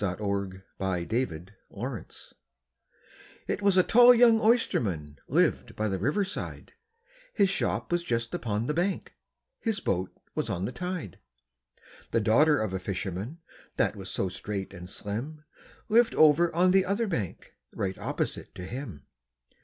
THE 0.01 0.15
BALLAD 0.15 0.63
OF 0.79 0.79
THE 1.09 1.51
OYSTERMAN 1.77 2.29
IT 3.47 3.61
was 3.61 3.77
a 3.77 3.83
tall 3.83 4.15
young 4.15 4.41
oysterman 4.41 5.19
lived 5.27 5.75
by 5.75 5.87
the 5.89 5.99
river 5.99 6.25
side, 6.25 6.73
His 7.35 7.51
shop 7.51 7.91
was 7.91 8.03
just 8.03 8.33
upon 8.33 8.65
the 8.65 8.73
bank, 8.73 9.13
his 9.59 9.79
boat 9.79 10.11
was 10.33 10.49
on 10.49 10.65
the 10.65 10.71
tide; 10.71 11.19
The 12.09 12.19
daughter 12.19 12.59
of 12.59 12.73
a 12.73 12.79
fisherman, 12.79 13.41
that 13.77 13.95
was 13.95 14.09
so 14.09 14.27
straight 14.27 14.73
and 14.73 14.89
slim, 14.89 15.43
Lived 15.87 16.15
over 16.15 16.51
on 16.55 16.71
the 16.71 16.83
other 16.83 17.05
bank, 17.05 17.53
right 17.71 17.99
opposite 17.99 18.55
to 18.55 18.65
him. 18.65 19.05